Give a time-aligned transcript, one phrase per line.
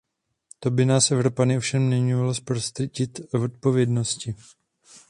[0.59, 4.35] To by nás Evropany ovšem nemělo zprostit odpovědnosti.